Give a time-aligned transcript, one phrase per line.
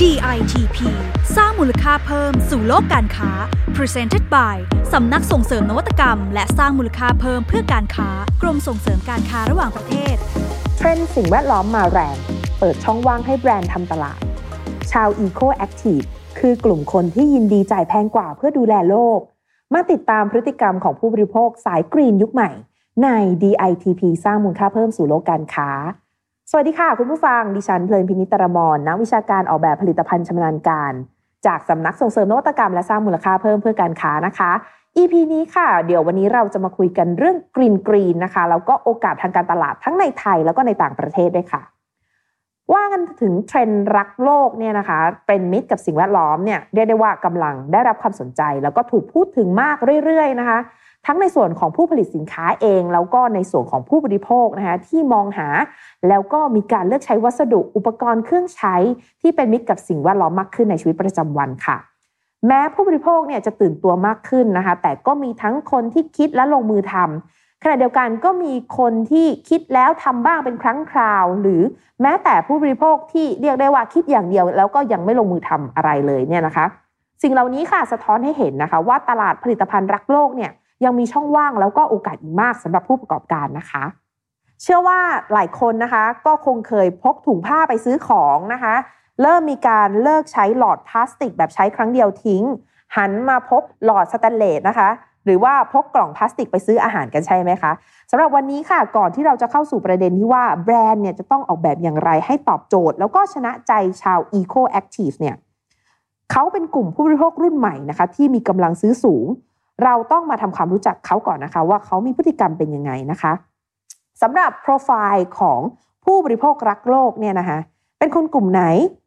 [0.00, 0.78] DITP
[1.36, 3.30] สร้างมูลค่าเพิ่มสู่โลกการค้า
[3.76, 4.56] Presented by
[4.92, 8.08] สำนักส่งเสริมนวัตกรรม และสร้างมูลค่าเพิ่มเพื่อการค้า
[8.42, 10.16] กรมส่งเสริมการค้าระหว่างประเทศ
[10.76, 12.16] เทรนด์สิ่งแวดล้อมมาแรง
[12.58, 14.18] เปิดช่องว่างให้แบรนด์ทำตลาด
[14.92, 16.06] ชาว Eco Active
[16.38, 19.20] คือกลุ่มคนที่ยินดีจ่ายแพงกว่าเพื่อดูแลโลก
[19.74, 22.50] มาติดตามพฤติกรรมของผู้บริโภคสายกรีนยุคใหม่
[23.04, 23.08] ใน
[23.42, 25.70] DITP สร้างมูลค่าเพิ่มสู่โลกการค้า
[26.50, 30.92] สวัสดีค่ะ คุณผู้ฟัง ดิฉันเพลินพินิตรมรนักวิชาการออกแบบผลิตภัณฑ์ชำนาญการ
[31.46, 34.50] จากสำนักส่งเสริมนวัตกรรมและสร้างมูลค่าเพิ่มเพื่อการค้านะคะ
[34.96, 41.62] EP นี้ค่ะ เดี๋ยววันนี้เราจะมาคุยกันเรื่องกรีนกรีนนะคะแล้วก็โอกาสทางการตลาดทั้งในไทยแล้วก็ในต่างประเทศด้วยค่ะ
[42.72, 50.58] ว่ากันถึงเทรนด์รักโลกเนี่ยนะคะ เป็นมิตรกับสิ่งแวดล้อมเนี่ยเรียกได้ว่ากำลังได้รับความสนใจ แล้วก็ถูกพูดถึงมากเรื่อยๆนะคะ
[51.06, 55.48] ทั้งในส่วนของผู้ผลิตสินค้าเอง แล้วก็ในส่วนของผู้บริโภคนะคะที่มองหา
[56.08, 58.76] แล้วก็มีการเลือกใช้วัสดุอุปกรณ์เครื่องใช้
[59.20, 61.76] ที่เป็นมิตรกับสิ่งแวดล้อมมากขึ้นในชีวิตประจำวันค่ะ
[62.46, 71.62] แม้ผู้บริโภคเนี่ยจะตื่นตัวมากขึ้นนะคะ แต่ก็มีทั้งคนที่คิดและลงมือทำขณะเดียวกันก็มีคนที่คิดแล้วทำบ้างเป็นครั้งคราว หรือ
[72.02, 76.66] แม้แต่ผู้บริโภคที่เรียกได้ว่าคิดอย่างเดียว แล้วก็ยังไม่ลงมือทำอะไรเลยเนี่ยนะคะ
[77.22, 80.50] สิ่งเหล่านี้ค่ะสะท้อนให้เห็นนะคะ ว่าตลาดผลิตภัณฑ์รักโลกเนี่ย
[80.84, 83.84] ยังมีช่องว่างแล้วก็โอกาสอีกมากสำหรับผู้ประกอบการนะคะ
[84.62, 85.00] เชื่อว่า
[85.32, 88.74] หลายคนนะคะ ก็คงเคยพกถุงผ้าไปซื้อของนะคะ
[89.22, 92.44] เริ่มมีการเลิกใช้หลอดพลาสติก แบบใช้ครั้งเดียวทิ้ง
[92.96, 94.88] หันมาพบหลอดสแตนเลสนะคะ
[95.24, 97.72] หรือว่าพกกล่องพลาสติกไปซื้ออาหารกันใช่ไหมคะ
[98.10, 103.72] สำหรับวันนี้ค่ะก่อนที่เราจะเข้าสู่ประเด็นที่ว่าแบรนด์เนี่ยจะต้องออกแบบอย่างไรให้ตอบโจทย์ แล้วก็ชนะใจ
[104.02, 105.36] ชาว Eco Active เนี่ย
[106.32, 109.26] เขาเป็นกลุ่มผู้บริโภครุ่นใหม่นะคะ ที่มีกำลังซื้อสูง
[109.84, 113.32] เราต้องมาทำความรู้จักเขาก่อนนะคะ ว่าเขามีพฤติกรรมเป็นยังไงนะคะ
[114.22, 115.60] สำหรับโปรไฟล์ของ
[116.04, 117.58] ผู้บริโภครักโลกเนี่ยนะคะ
[117.98, 118.64] เป็นคนกลุ่มไหน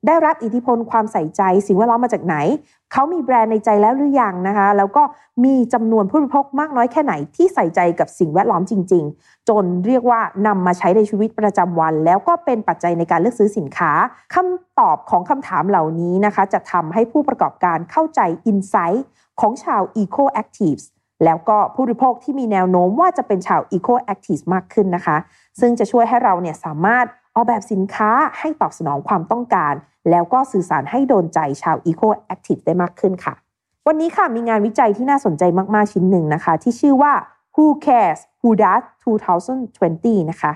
[0.07, 2.35] ได้รับอิทธิพลความใส่ใจ สิ่งแวดล้อมมาจากไหน
[2.91, 5.03] เขามีแบรนด์ในใจแล้วหรือยังนะคะ แล้วก็
[5.45, 13.91] มีจำนวนผู้บริโภคมากน้อยแค่ไหนที่ใส่ใจกับสิ่งแวดล้อมจริง ๆ จนเรียกว่านำมาใช้ในชีวิตประจำวัน แล้วก็เป็นปัจจัยในการเลือกซื้อสินค้า
[14.35, 19.05] คำตอบของคำถามเหล่านี้นะคะ จะทำให้ผู้ประกอบการเข้าใจอินไซต์
[19.41, 20.85] ของชาว Eco Actives
[21.25, 25.17] แล้วก็ผู้บริโภคที่มีแนวโน้มว่าจะเป็นชาว Eco Actives มากขึ้นนะคะ
[25.59, 29.73] ซึ่งจะช่วยให้เราเนี่ยสามารถออกแบบสินค้าให้ตอบสนองความต้องการ
[30.11, 33.33] แล้วก็สื่อสารให้โดนใจชาว Eco Active ได้มากขึ้นค่ะ
[33.87, 35.43] วันนี้ค่ะมีงานวิจัยที่น่าสนใจ
[35.75, 37.13] มากๆชิ้นหนึ่งนะคะ ที่ชื่อว่า
[37.55, 38.83] Who Cares Who Does
[39.55, 40.51] 2020 นะคะ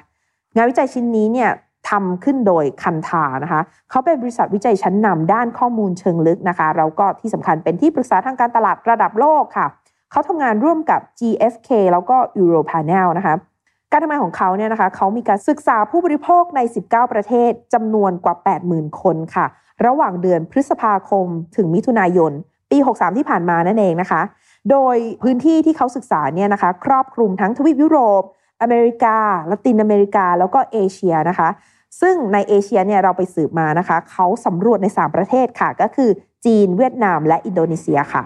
[0.56, 1.50] งานวิจัยชิ้นนี้เนี่ย
[1.90, 9.68] ทำขึ้นโดยคันทานะคะเขาเป็นบริษัทวิจัยชั้นนำด้านข้อมูลเชิงลึกนะคะแล้วก็ที่สำคัญเป็นที่ปรึกษาทางการตลาดระดับโลกค่ะ
[10.12, 13.36] เขาทำงานร่วมกับ GfK แล้วก็ Europanel นะคะ
[13.92, 18.36] การทำงานของเขาเนี่ยนะคะเขามีการศึกษาผู้บริโภคใน 19 ประเทศจำนวนกว่า
[18.68, 19.46] 80,000 คนค่ะ
[19.86, 21.26] ระหว่างเดือนพฤษภาคม
[21.56, 22.32] ถึงมิถุนายน
[22.72, 24.22] ปี 63 ที่ผ่านมานั่นเองนะคะ
[24.72, 28.24] โดยพื้นที่ที่เขาศึกษาเนี่ยนะคะ ครอบคลุมทั้งทวีปยุโรป
[28.62, 29.18] อเมริกา
[29.50, 31.50] ละตินอเมริกา แล้วก็เอเชียนะคะ
[32.02, 36.10] ซึ่งในเอเชียเนี่ยเราไปสืบมานะคะเขาสำรวจใน 3 ประเทศค่ะ ก็คือ
[36.46, 38.24] จีนเวียดนามและอินโดนีเซียค่ะ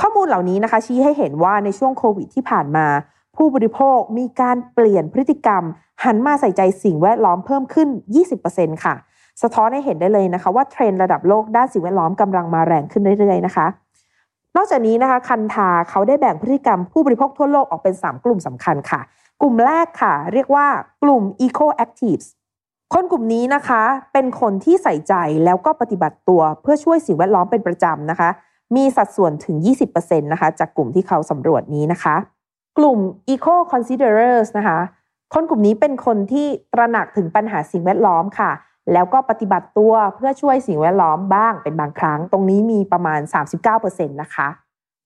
[0.00, 2.86] ข้อมูลเหล่านี้นะคะชี้ให้เห็นว่าในช่วงโควิดที่ผ่านมา
[3.36, 5.62] ผู้บริโภคมีการเปลี่ยนพฤติกรรม
[6.04, 7.88] หันมาใส่ใจสิ่งแวดล้อมเพิ่มขึ้น
[8.36, 8.94] 20%ค่ะ
[9.42, 13.66] สะท้อนให้เห็นได้เลยนะคะ ว่าเทรนด์ระดับโลกด้านสิ่งแวดล้อมกำลังมาแรงขึ้นเรื่อยๆนะคะ
[14.56, 19.00] นอกจากนี้นะคะคันทาเขาได้แบ่งพฤติกรรมผู้บริโภคทั่วโลกออกเป็น 3 กลุ่มสำคัญค่ะ
[19.40, 20.66] กลุ่มแรกค่ะ เรียกว่า
[21.02, 22.26] กลุ่ม Eco Actives
[22.96, 23.82] คนกลุ่มนี้นะคะ
[24.12, 25.14] เป็นคนที่ใส่ใจ
[25.44, 28.30] แล้วก็ปฏิบัติตัวเพื่อช่วยสิ่งแวดล้อมเป็นประจำนะคะ
[28.76, 29.56] มีสัดส่วนถึง
[29.90, 32.16] 20%นะคะจากกลุ่มที่เขาสำรวจนี้นะคะ
[32.78, 32.98] กลุ่ม
[33.28, 34.78] Eco Considerers นะคะ
[35.34, 38.50] คนกลุ่มนี้เป็นคนที่ตระหนักถึงปัญหาสิ่งแวดล้อมค่ะ
[38.92, 43.20] แล้วก็ปฏิบัติตัวเพื่อช่วยสิ่งแวดล้อมบ้างเป็นบางครั้ง ตรงนี้มีประมาณ
[43.66, 44.48] 39%นะคะ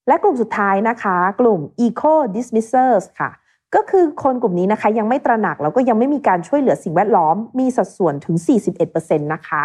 [0.08, 3.30] และกลุ่มสุดท้ายนะคะ กลุ่ม Eco Dismissers ค่ะ
[3.74, 8.36] ก็คือคนกลุ่มนี้นะคะยังไม่ตระหนักแล้วก็ยังไม่มีการช่วยเหลือสิ่งแวดล้อมมีสัดส่วนถึง
[8.78, 9.62] 41%นะคะ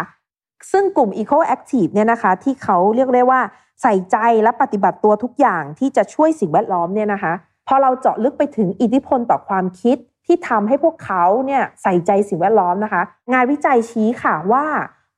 [0.70, 3.40] ซึ่งกลุ่ม Eco Active เนี่ยนะคะที่เขาเรียกได้ว่า
[3.82, 7.32] ใส่ใจและปฏิบัติตัวทุกอย่างที่จะช่วยสิ่งแวดล้อมเนี่ยนะคะ
[7.66, 9.96] พอเราเจาะลึกไปถึงอิทธิพลต่อความคิด
[10.26, 13.02] ที่ทำให้พวกเขาเนี่ยใส่ใจสิ่งแวดล้อมนะคะ
[13.32, 14.66] งานวิจัยชี้ค่ะว่า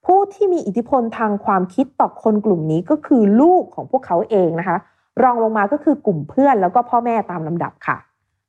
[0.06, 4.76] ผู้ที่มีอิทธิพลทางความคิดต่อคนกลุ่มนี้ก็คือลูกของพวกเขาเองนะคะ
[5.22, 7.96] รองลงมาก็คือกลุ่มเพื่อนแล้วก็พ่อแม่ตามลำดับค่ะ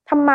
[0.10, 0.32] ถัดไป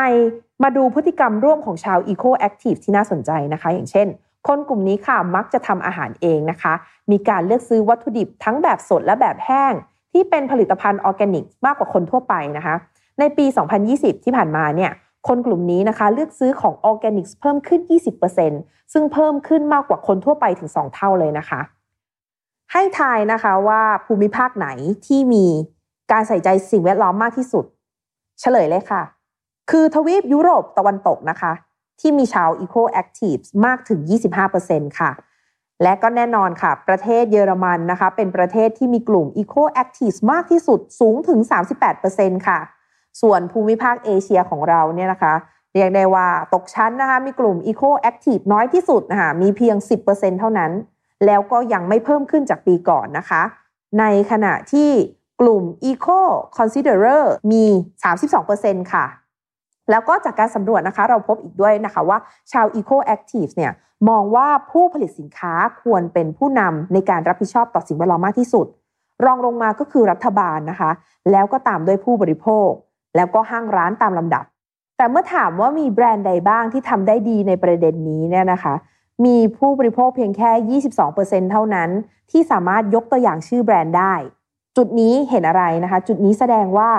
[0.62, 4.08] มาดูพฤติกรรมร่วมของชาว Eco Active ที่น่าสนใจนะคะ อย่างเช่น
[4.46, 6.72] คนกลุ่มนี้ค่ะมักจะทำอาหารเองนะคะ
[7.10, 9.72] มีการเลือกซื้อวัตถุดิบทั้งแบบสดและแบบแห้ง
[10.12, 12.74] ที่เป็นผลิตภัณฑ์ออร์แกนิกมากกว่าคนทั่วไปนะคะ
[13.18, 13.46] ในปี
[13.86, 14.90] 2020 ที่ผ่านมาเนี่ย
[15.28, 17.80] คนกลุ่มนี้นะคะเลือกซื้อของออร์แกนิกเพิ่มขึ้น
[18.36, 21.60] 20%ซึ่งเพิ่มขึ้นมากกว่าคนทั่วไปถึง 2 เท่าเลยนะคะ
[22.72, 24.68] ให้ทายนะคะว่าภูมิภาคไหน
[25.06, 25.46] ที่มี
[26.12, 27.64] การใส่ใจสิ่งแวดล้อมมากที่สุด
[28.40, 29.02] เฉลยเลยค่ะ
[29.70, 31.52] คือทวีปยุโรปตะวันตกนะคะ
[32.00, 34.00] ที่มีชาว Eco Active มากถึง
[34.50, 35.10] 25%ค่ะ
[35.82, 41.40] และก็แน่นอนค่ะ ประเทศเยอรมันนะคะ เป็นประเทศที่มีกลุ่ม Eco Active มากที่สุดสูงถึง
[41.94, 42.58] 38%ค่ะ
[43.20, 45.34] ส่วนภูมิภาคเอเชียของเราเนี่ยนะคะ
[45.74, 49.76] เรียกได้ว่าตกชั้นนะคะ มีกลุ่ม Eco Active น้อยที่สุดนะคะมีเพียง
[50.08, 50.72] 10%เท่านั้น
[51.26, 53.42] แล้วก็ยังไม่เพิ่มขึ้นจากปีก่อนนะคะ
[53.98, 54.90] ในขณะที่
[55.40, 56.20] กลุ่ม Eco
[56.56, 57.64] Considerer มี
[58.28, 59.06] 32%ค่ะ
[59.90, 62.18] แล้วก็จากการสำรวจนะคะ เราพบอีกด้วยนะคะว่า
[62.52, 63.72] ชาว Eco Active เนี่ย
[64.08, 65.52] มองว่าผู้ผลิตสินค้า
[65.82, 68.66] ควรเป็นผู้นำในการรับผิดชอบต่อสิ่งแวดล้อมมากที่สุด
[69.24, 70.90] รองลงมาก็คือรัฐบาลนะคะ
[71.30, 72.68] แล้วก็ตามด้วยผู้บริโภค
[73.16, 74.44] แล้วก็ห้างร้านตามลำดับ
[74.96, 78.74] แต่เมื่อถามว่ามีแบรนด์ใดบ้างที่ทำได้ดีในประเด็นนี้เนี่ยนะคะ
[79.24, 81.90] มีผู้บริโภคเพียงแค่ 22%เท่านั้น
[82.30, 84.14] ที่สามารถยกตัวอย่างชื่อแบรนด์ได้
[84.76, 86.90] จุดนี้เห็นอะไรนะคะ จุดนี้แสดงว่า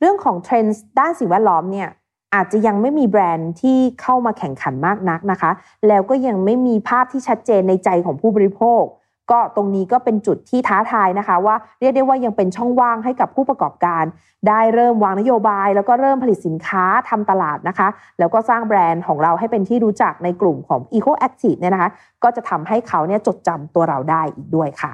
[0.00, 1.88] เรื่องของเทรนด์ด้านสิ่งแวดล้อมเนี่ย
[2.34, 5.50] อาจจะยังไม่มีแบรนด์ที่เข้ามาแข่งขันมากนักนะคะ
[5.88, 8.82] แล้วก็ยังไม่มีภาพที่ชัดเจนในใจของผู้บริโภค
[9.30, 14.04] ก็ตรงนี้ก็เป็นจุดที่ท้าทายนะคะ ว่าเรียกได้ว่ายังเป็นช่องว่างให้กับผู้ประกอบการ
[14.48, 17.88] ได้เริ่มวางนโยบาย แล้วก็เริ่มผลิตสินค้าทำตลาดนะคะ
[18.18, 21.90] แล้วก็สร้างแบรนด์ของเราให้เป็นที่รู้จักในกลุ่มของ Eco Active เนี่ยนะคะ
[22.22, 24.92] ก็จะทำให้เขาเนี่ยจดจำตัวเราได้อีกด้วยค่ะ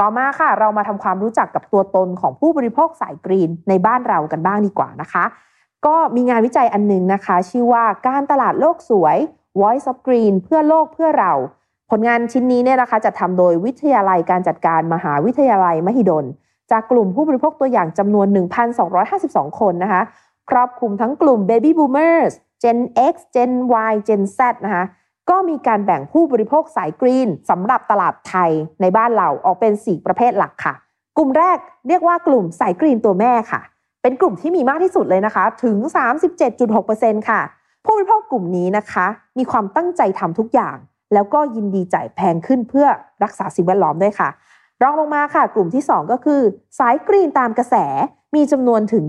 [0.00, 5.24] ต่อมาค่ะ เรามาทำความรู้จักกับตัวตนของผู้บริโภคสายกรีนในบ้านเรากันบ้างดีกว่านะคะ
[5.86, 9.16] ก็มีงานวิจัยอันหนึงนะคะ ชื่อว่าการตลาดโลกสวย
[9.60, 11.32] Voice of Green เพื่อโลกเพื่อเรา
[11.90, 16.24] ผลงานชิ้นนี้เนี่ยนะคะจะทำโดยวิทยาลัยการจัดการมหาวิทยาลัยมหิดล
[16.70, 18.26] จากกลุ่มผู้บริโภคตัวอย่างจำนวน
[18.94, 20.02] 1,252 คนนะคะ
[20.50, 22.32] ครอบคลุมทั้งกลุ่ม Baby Boomers
[22.62, 22.78] Gen
[23.12, 23.52] X Gen
[23.90, 24.84] Y Gen Z นะคะ
[25.30, 28.50] ก็มีการแบ่งผู้บริโภคสายกรีนสำหรับตลาดไทย
[28.80, 30.74] ในบ้านเราออกเป็น 4 ประเภทหลักค่ะ
[31.16, 31.58] กลุ่มแรก
[31.88, 33.60] เรียกว่ากลุ่มสายกรีนตัวแม่ค่ะ
[34.06, 35.76] เป็นกลุ่มที่มีมากที่สุดเลยนะคะ ถึง
[36.52, 37.40] 37.6%ค่ะ
[37.84, 39.06] ผู้บริโภคกลุ่มนี้นะคะ
[39.38, 40.76] มีความตั้งใจทำทุกอย่าง
[41.14, 42.86] แล้วก็ยินดีจ่ายแพงขึ้นเพื่อ
[43.22, 44.28] รักษาสิ่งแวดล้อมด้วยค่ะ
[44.82, 46.40] รองลงมาค่ะ กลุ่มที่ 2 ก็คือ
[46.78, 47.74] สายกรีนตามกระแส
[48.34, 49.04] มีจำนวนถึง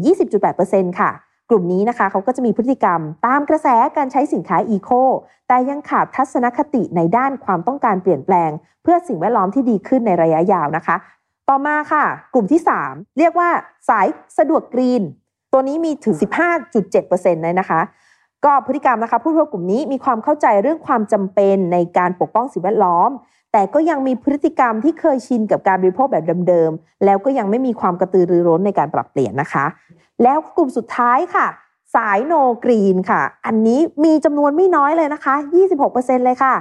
[0.48, 1.12] 20.8%ค่ะ
[1.50, 3.68] กลุ่มนี้นะคะเขาก็จะมีพฤติกรรมตามกระแส
[3.98, 4.90] การใช้สินค้าอีโค
[5.48, 8.52] แต่ยังขาดทัศนคติในด้านความต้องการเปลี่ยนแปลง
[8.84, 10.96] เพื่อสิ่งแวดล้อมที่ดีขึ้นในระยะยาวนะคะ
[11.50, 13.50] ต่อมาค่ะ กลุ่มที่ 3 เรียกว่า
[13.90, 14.08] สาย
[14.38, 15.04] สะดวกกรีน
[15.52, 16.16] ตัวนี้มีถึง
[16.80, 17.82] 15.7%เลยนะคะ
[18.46, 23.10] ก็พฤติกรรมนะคะผู้บริโภคกลุ่มนี้มีความเข้าใจเรื่องความจำเป็นในการปกป้องสิ่งแวดล้อม
[23.52, 29.66] แต่ก็ยังมีพฤติกรรมที่เคยชินกับการบริโภคแบบเดิมๆ แล้วก็ยังไม่มีความกระตือรือร้นในการปรับเปลี่ยนนะคะ
[30.24, 31.48] แล้วกลุ่มสุดท้ายค่ะ
[31.96, 32.34] สายโน
[32.64, 35.36] กรีนค่ะ อันนี้มีจำนวนไม่น้อยเลยนะคะ
[35.82, 36.56] 26%เลยค่ะ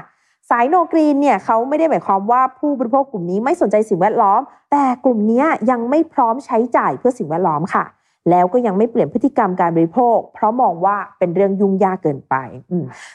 [0.50, 4.40] สายโนกรีนเนี่ยเขาไม่ได้หมายความว่าผู้บริโภคกลุ่มนี้ไม่สนใจสิ่งแวดล้อม
[4.72, 7.84] แต่กลุ่มนี้ยังไม่พร้อมใช้จ่ายเพื่อสิ่งแวดล้อมค่ะ
[8.30, 12.34] แล้วก็ยังไม่เปลี่ยนพฤติกรรมการบริโภค เพราะมองว่าเป็นเรื่องยุ่งยากเกินไป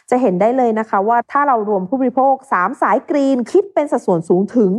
[0.10, 4.70] จะเห็นได้เลยนะคะว่าถ้าเรารวมผู้บริโภค 3 สายกรีนคิดเป็นสัดส่วนสูงถึง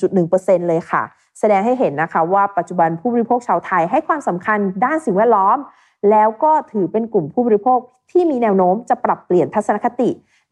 [0.00, 1.02] 74.1%เลยค่ะ
[1.38, 5.58] แสดงให้เห็นนะคะว่าปัจจุบันผู้บริโภคชาวไทยให้ความสำคัญด้านสิ่งแวดล้อม
[6.10, 7.78] แล้วก็ถือเป็นกลุ่มผู้บริโภค
[8.10, 10.10] ที่มีแนวโน้มจะปรับเปลี่ยนทัศนคติ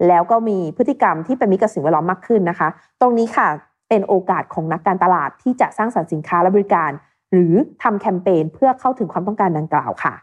[0.09, 2.69] แล้วก็มีพฤติกรรมที่เป็นมิตรกับสิ่งแวดล้อมมากขึ้นนะคะ
[3.01, 3.49] ตรงนี้ค่ะ
[3.89, 6.91] เป็นโอกาสของนักการตลาดที่จะสร้างสรรค์สินค้าและบริการ
[7.33, 10.15] หรือทำแคมเปญเพื่อเข้าถึงความต้องการดังกล่าวค่ะ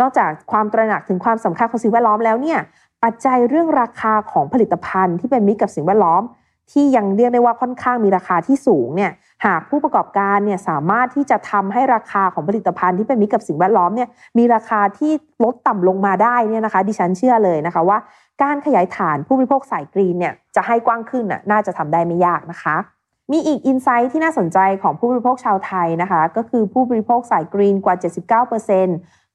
[0.00, 2.58] นอกจากความตระหนักถึงความสำคัญของสิ่งแวดล้อมแล้วเนี่ย
[3.04, 6.22] ปัจจัยเรื่องราคาของผลิตภัณฑ์ที่เป็นมิตรกับสิ่งแวดล้อม
[6.72, 9.12] ที่ยังเรียกได้ว่าค่อนข้างมีราคาที่สูงเนี่ย
[9.46, 14.08] หากผู้ประกอบการเนี่ยสามารถที่จะทำให้ราคาของผลิตภัณฑ์ที่เป็นมิตรกับสิ่งแวดล้อมเนี่ย
[14.38, 15.12] มีราคาที่
[15.44, 17.98] ลดต่ำลงมาได้เนี่ยนะคะ ดิฉันเชื่อเลยนะคะว่า
[18.42, 22.76] การขยายฐานผู้บริโภคสายกรีนเนี่ยจะให้กว้างขึ้นน่ะน่าจะทำได้ไม่ยากนะคะ
[23.32, 28.70] มีอีกอินไซต์ที่น่าสนใจของผู้บริโภคชาวไทยนะคะ ก็คือผู้บริโภคสายกรีนกว่า 79%เ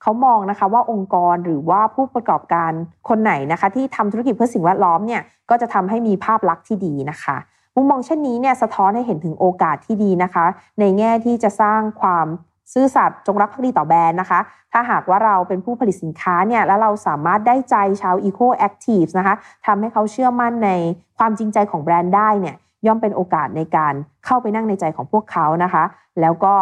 [0.05, 2.71] ขามองนะคะว่าองค์กรหรือว่าผู้ประกอบการ
[3.09, 7.37] คนไหนนะคะ ที่ทำธุรกิจเพื่อสิ่งแวดล้อมเนี่ยก็จะทำให้มีภาพลักษณ์ที่ดีนะคะ
[7.75, 10.45] มุมมองเช่นนี้เนี่ยสะท้อนให้เห็นถึงโอกาสที่ดีนะคะ
[10.79, 12.27] ในแง่ที่จะสร้างความ
[12.73, 14.39] ซื่อสัตย์จงรักภักดีต่อแบรนด์นะคะ
[14.71, 19.35] ถ้าหากว่าเราเป็นผู้ผลิตสินค้าเนี่ยแล้วเราสามารถได้ใจชาว Eco Active นะคะ
[19.65, 20.71] ทำให้เขาเชื่อมั่นใน
[21.17, 22.55] ความจริงใจของแบรนด์ได้เนี่ย
[22.87, 23.93] ย่อมเป็นโอกาสในการ
[24.25, 25.83] เข้าไปนั่งในใจของพวกเขานะคะ
[26.21, 26.55] แล้วก็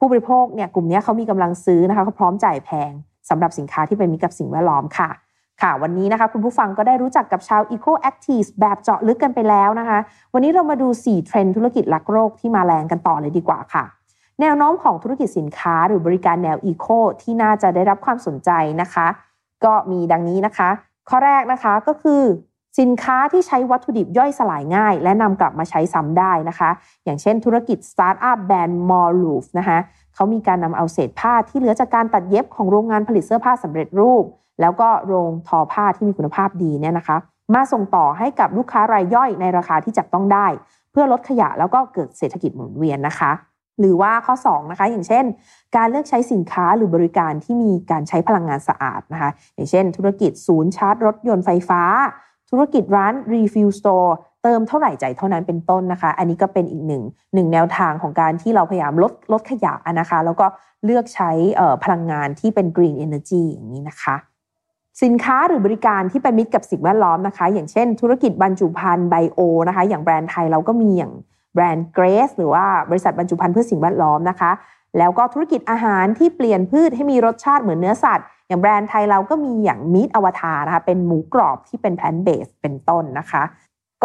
[0.00, 2.92] ผู้บริโภคเนี่ยกลุ่มนี้เขามีกำลังซื้อนะคะเขาพร้อมจ่ายแพง
[3.30, 5.10] สำหรับสินค้าที่เป็นมิตรกับสิ่งแวดล้อมค่ะ
[5.62, 9.98] ค่ะ วันนี้นะคะคุณผู้ฟังก็ได้รู้จักกับชาว Eco Active แบบเจาะลึกกันไปแล้วนะคะ
[10.34, 13.84] วันนี้เรามาดู 4 เทรนด์ธุรกิจรักโลกที่มาแรงกันต่อเลยดีกว่าค่ะ
[14.40, 19.06] แนวโน้มของธุรกิจสินค้าหรือบริการแนว Eco ที่น่าจะได้รับความสนใจนะคะ
[19.64, 20.68] ก็มีดังนี้นะคะ
[21.08, 22.22] ข้อแรกนะคะก็คือ
[22.78, 26.70] สินค้าที่ใช้วัตถุดิบย่อยสลายง่าย และนำกลับมาใช้ซ้ำได้นะคะ
[27.04, 29.78] อย่างเช่นธุรกิจสตาร์ทอัพแบรนด์ moreloop นะคะ
[30.14, 34.24] เขามีการนำเอาเศษผ้าที่เหลือจากการตัดเย็บของโรงงานผลิตเสื้อผ้าสำเร็จรูป
[34.60, 37.16] แล้วก็โรงทอผ้าที่มีคุณภาพดีเนี่ยนะคะ
[37.54, 40.46] มาส่งต่อให้กับลูกค้ารายย่อยในราคาที่จับต้องได้
[40.90, 43.32] เพื่อลดขยะแล้วก็เกิดเศรษฐกิจหมุนเวียนนะคะ
[43.80, 45.24] หรือว่าข้อ2นะคะอย่างเช่น
[45.76, 51.82] การเลือกใช้สินค้าหรือบริการที่มีการใช้พลังงานสะอาดนะคะ อย่างเช่น ธุรกิจศูนย์ชาร์จรถยนต์ไฟฟ้า
[52.50, 54.10] ธุรกิจร้าน refill store
[54.42, 57.02] เติมเท่าไหร่ใจเท่านั้นเป็นต้นนะคะ อันนี้ก็เป็นอีกหนึ่ง
[57.34, 60.46] หนึ่งแนวทางของการที่เราพยายามลดลดขยะนะคะ แล้วก็
[60.84, 61.30] เลือกใช้
[61.84, 64.16] พลังงานที่เป็น green energy อย่างนี้นะคะ
[65.02, 71.12] สินค้าหรือบริการที่เป็นมิตรกับสิ่งแวดล้อมนะคะ อย่างเช่น ธุรกิจบรรจุภัณฑ์ไบโอนะคะ อย่างแบรนด์ไทยเราก็มีอย่าง
[71.54, 74.50] แบรนด์ Gracz หรือว่าบริษัทบรรจุภัณฑ์เพื่อสิ่งแวดล้อมนะคะ
[74.98, 83.42] แล้วก็ธุรกิจอาหารที่เปลี่ยนพืชให้มีรสชาติเหมือนเนื้อสัตว์ อย่างแบรนด์ไทยเราก็มีอย่างมีดอวตารนะคะเป็นหมูกรอบที่เป็น plant-based เป็นต้นนะคะ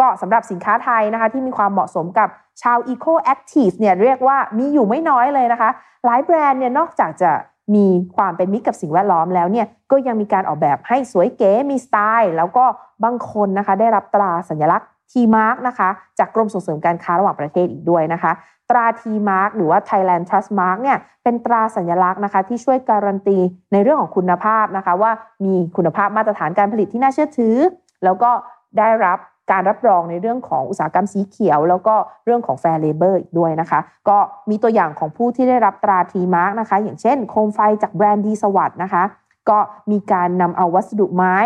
[0.00, 2.28] ก็สำหรับสินค้าไทยนะคะที่มีความเหมาะสมกับ
[2.62, 5.70] ชาว Eco Active เนี่ยเรียกว่ามีอยู่ไม่น้อยเลยนะคะ
[6.04, 7.30] หลายแบรนด์เนี่ยนอกจากจะ
[7.74, 12.64] มีความเป็นมิตรกับสิ่งแวดล้อมแล้วเนี่ยก็ยังมีการออกแบบให้สวยเก๋มีสไตล์ แล้วก็
[13.04, 15.88] บางคนนะคะได้รับตราสัญลักษณ์ T Mark นะคะ
[16.18, 18.32] จากกรมส่งเสริมการค้าระหว่างประเทศอีกด้วยนะคะ
[18.70, 23.38] ตรา T Mark หรือว่า Thailand Trust Mark เนี่ยเป็นตราสัญลักษณ์นะคะที่ช่วยการันตี
[23.72, 25.12] ในเรื่องของคุณภาพนะคะ ว่า
[25.44, 27.56] มีคุณภาพมาตรฐานการผลิตที่น่าเชื่อถือ
[28.04, 28.30] แล้วก็
[28.78, 29.18] ได้รับ
[29.52, 31.94] การรับรองในเรื่องของอุตสาหกรรมสีเขียว แล้วก็
[32.24, 34.18] เรื่องของ Fair Labor อีกด้วยนะคะ ก็
[34.50, 39.04] มีตัวอย่างของผู้ที่ได้รับตรา T Mark นะคะ อย่างเช่น โคมไฟจากแบรนด์ดีสวัสด์นะคะ
[39.50, 39.58] ก็
[39.90, 41.36] มีการนำเอาวัสดุไม้ ไ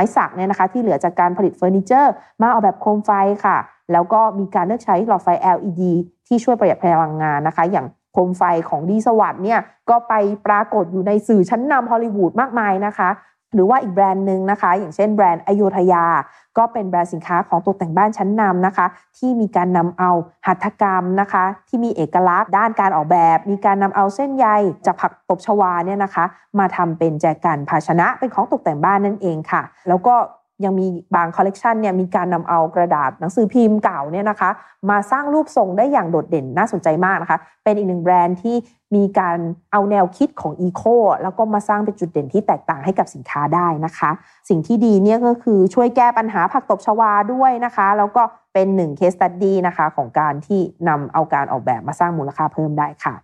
[0.00, 3.10] ม้สักเนี่ยนะคะที่เหลือจากการผลิตเฟอร์นิเจอร์ มาออกแบบโคมไฟ
[3.44, 3.58] ค่ะ
[3.92, 5.82] แล้วก็มีการเลือกใช้หลอดไฟ LED
[6.26, 10.14] ที่ช่วยประหยัดพลังงานนะคะ อย่างโคมไฟของดีสวัสด์เนี่ยก็ไป
[10.46, 13.08] ปรากฏอยู่ในสื่อชั้นนำฮอลลีวูดมากมายนะคะ
[13.54, 16.04] หรือว่าอีกแบรนด์หนึ่งนะคะ อย่างเช่นแบรนด์อโยธยา
[16.58, 18.86] ก็เป็นแบรนด์สินค้าของตกแต่งบ้านชั้นนำนะคะ
[19.18, 20.10] ที่มีการนำเอา
[20.46, 24.46] หัตถกรรมนะคะ ที่มีเอกลักษณ์ด้านการออกแบบ มีการนำเอาเส้นใย
[24.86, 26.24] จากผักตบชวาเนี่ยนะคะ
[26.58, 30.14] มาทำเป็นแจกันภาชนะเป็นของตกแต่งบ้านนั่นเองค่ะ แล้วก็
[30.64, 34.50] ยังมีบางคอลเลกชันเนี่ยมีการนำเอากระดาษหนังสือพิมพ์เก่าเนี่ยนะคะ
[34.90, 38.56] มาสร้างรูปทรงได้อย่างโดดเด่นน่าสนใจมากนะคะ เป็นอีกหนึ่งแบรนด์ที่
[38.96, 39.38] มีการ
[39.72, 40.82] เอาแนวคิดของ eco
[41.22, 44.10] แล้วก็มาสร้างเป็นจุดเด่นที่แตกต่างให้กับสินค้าได้นะคะ
[44.48, 48.22] สิ่งที่ดีเนี่ยก็คือช่วยแก้ปัญหาผักตบชวาด้วยนะคะ แล้วก็
[48.54, 53.14] เป็นหนึ่ง case study นะคะของการที่นำเอาการออกแบบมาสร้างมูลค่าเพิ่มได้ค่ะ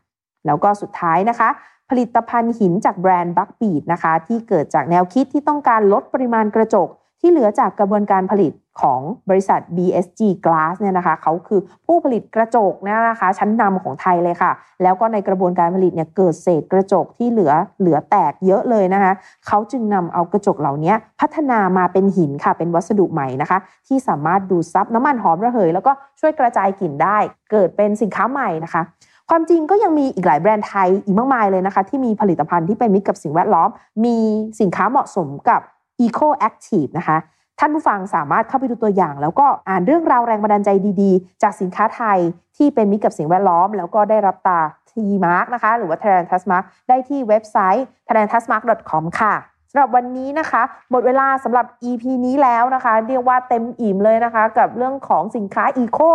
[0.47, 1.49] แล้วก็สุดท้ายนะคะ
[1.91, 6.89] ผลิตภัณฑ์หินจากแบรนด์บัคบีดนะคะ ที่เกิดจากแนวคิดที่ต้องการลดปริมาณกระจก
[7.21, 19.13] ที่เหลือจากกระบวนการผลิตของบริษัท BSG Glass เนี่ยนะคะเขาคือผู้ผลิตกระจกเนี่ยนะคะ ชั้นนำของไทยเลยค่ะ แล้วก็ในกระบวนการผลิตเนี่ยเกิดเศษกระจกที่เหลือเหลือแตกเยอะเลยนะคะ
[19.47, 27.19] เขาจึงนำเอากระจกเหล่านี้พัฒนามาเป็นหินค่ะ เป็นวัสดุใหม่นะคะ ที่สามารถดูดซับน้ำมันหอมระเหย แล้วก็ช่วยกระจายกลิ่นได้
[27.51, 28.83] เกิดเป็นสินค้าใหม่นะคะ
[29.31, 33.69] ความจริงก็ยังมีอีกหลายแบรนด์ไทยอีกมากมายเลยนะคะ ที่มีผลิตภัณฑ์ที่เป็นมิตรกับสิ่งแวดล้อม
[34.05, 34.17] มี
[34.61, 35.61] สินค้าเหมาะสมกับ
[36.05, 37.19] Eco Active นะคะ
[37.59, 40.71] ท่านผู้ฟังสามารถเข้าไปดูตัวอย่าง แล้วก็อ่านเรื่องราวแรงบันดาลใจ
[41.03, 42.19] ดีๆ จากสินค้าไทย
[42.57, 44.61] ที่เป็นมิตรกับสิ่งแวดล้อม แล้วก็ได้รับตา
[44.91, 44.93] T
[45.25, 49.35] Mark นะคะ หรือว่า Thailand Trust Mark ได้ที่เว็บไซต์ thailandtrustmark.com ค่ะ
[49.71, 56.13] สำหรับวันนี้นะคะ หมดเวลาสำหรับ EP นี้แล้วนะคะ เรียกว่าเต็มอิ่มเลยนะคะ กับเรื่องของสินค้า Eco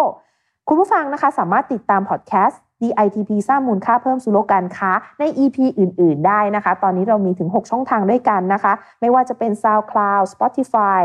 [0.67, 11.00] คุณผู้ฟังนะคะสามารถติดตามพอดแคสต์ DITP สร้างมูลค่าเพิ่มสู่โลกการค้าใน EP อื่น ๆ ได้นะคะ ตอนนี้เรามีถึง 6 ช่องทางด้วยกันนะคะ ไม่ว่าจะเป็น SoundCloud Spotify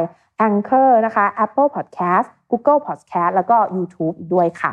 [0.47, 4.71] Anchor นะคะ Apple Podcast Google Podcast แล้วก็ YouTube ด้วยค่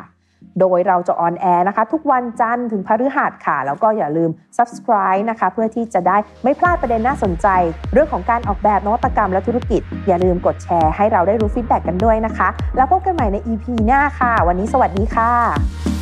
[0.60, 7.46] โดยเราจะ on air นะคะ ทุกวันจันทร์ถึงพฤหัสค่ะ แล้วก็อย่าลืม subscribe นะคะ เพื่อที่จะได้ไม่พลาดประเด็นน่าสนใจ
[7.92, 15.93] เรื่องของการออกแบบนวัตกรรมและธุรกิจ อย่าลืมกดแชร์ให้เราได้รู้ feedback กันด้วยนะคะ แล้วพบกันใหม่ใน EP หน้าค่ะ วันนี้สวัสดีค่ะ